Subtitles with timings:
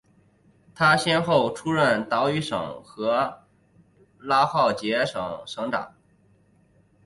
[0.73, 3.43] 他先后出任岛屿省和
[4.17, 5.93] 拉赫杰省省长。